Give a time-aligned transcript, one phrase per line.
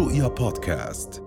[0.00, 1.22] رؤيا بودكاست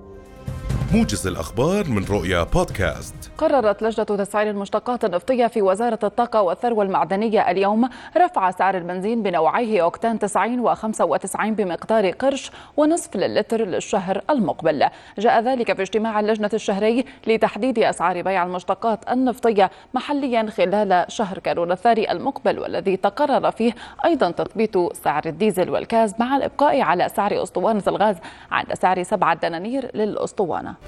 [0.93, 3.15] موجز الأخبار من رؤيا بودكاست.
[3.37, 9.83] قررت لجنة تسعير المشتقات النفطية في وزارة الطاقة والثروة المعدنية اليوم رفع سعر البنزين بنوعيه
[9.83, 14.87] أوكتان 90 و95 بمقدار قرش ونصف للتر للشهر المقبل.
[15.17, 21.71] جاء ذلك في اجتماع اللجنة الشهري لتحديد أسعار بيع المشتقات النفطية محليا خلال شهر كانون
[21.71, 23.75] الثاني المقبل والذي تقرر فيه
[24.05, 28.15] أيضا تثبيت سعر الديزل والكاز مع الإبقاء على سعر أسطوانة الغاز
[28.51, 30.82] عند سعر 7 دنانير للأسطوانة.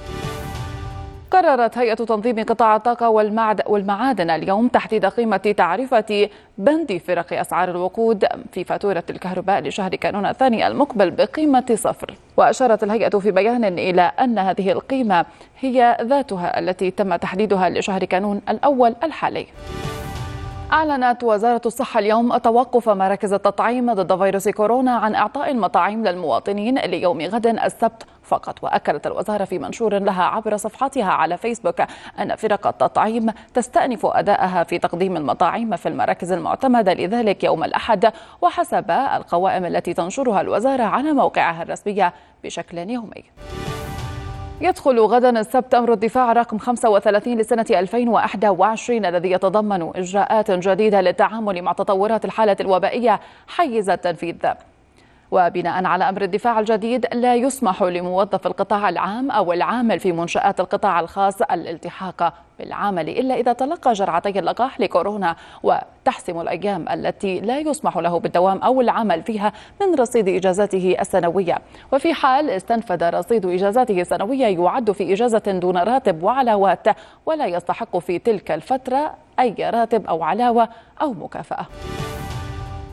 [1.31, 3.09] قررت هيئة تنظيم قطاع الطاقة
[3.67, 10.67] والمعادن اليوم تحديد قيمة تعرفة بند فرق أسعار الوقود في فاتورة الكهرباء لشهر كانون الثاني
[10.67, 12.13] المقبل بقيمة صفر.
[12.37, 15.25] وأشارت الهيئة في بيان إلى أن هذه القيمة
[15.59, 19.47] هي ذاتها التي تم تحديدها لشهر كانون الأول الحالي.
[20.73, 27.21] أعلنت وزارة الصحة اليوم توقف مراكز التطعيم ضد فيروس كورونا عن إعطاء المطاعيم للمواطنين ليوم
[27.21, 28.63] غد السبت فقط.
[28.63, 31.81] وأكدت الوزارة في منشور لها عبر صفحتها على فيسبوك
[32.19, 38.91] أن فرق التطعيم تستأنف أداءها في تقديم المطاعيم في المراكز المعتمدة لذلك يوم الأحد وحسب
[38.91, 42.11] القوائم التي تنشرها الوزارة على موقعها الرسمي
[42.43, 43.23] بشكل يومي.
[44.61, 51.73] يدخل غدا السبت أمر الدفاع رقم 35 لسنة 2021 الذي يتضمن إجراءات جديدة للتعامل مع
[51.73, 54.35] تطورات الحالة الوبائية حيز التنفيذ.
[55.31, 60.99] وبناء على أمر الدفاع الجديد لا يسمح لموظف القطاع العام أو العامل في منشآت القطاع
[60.99, 68.19] الخاص الالتحاق بالعمل إلا إذا تلقى جرعتي اللقاح لكورونا وتحسم الأيام التي لا يسمح له
[68.19, 71.57] بالدوام أو العمل فيها من رصيد اجازته السنوية.
[71.93, 76.87] وفي حال استنفد رصيد إجازاته السنوية يعد في إجازة دون راتب وعلاوات
[77.25, 80.69] ولا يستحق في تلك الفترة أي راتب أو علاوة
[81.01, 81.65] أو مكافأة.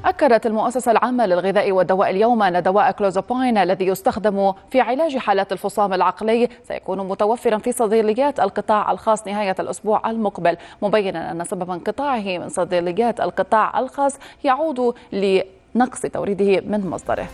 [0.04, 5.94] أكدت المؤسسة العامة للغذاء والدواء اليوم أن دواء كلوزابوين الذي يستخدم في علاج حالات الفصام
[5.94, 12.48] العقلي سيكون متوفرا في صيدليات القطاع الخاص نهاية الأسبوع المقبل مبينا أن سبب انقطاعه من
[12.48, 17.28] صيدليات القطاع الخاص يعود لنقص توريده من مصدره.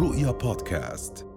[0.00, 1.35] رؤيا بودكاست.